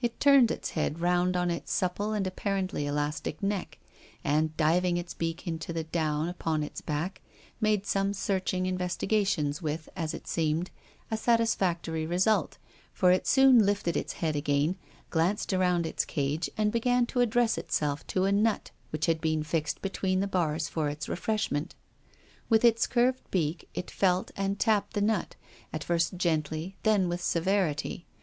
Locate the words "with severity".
27.10-28.06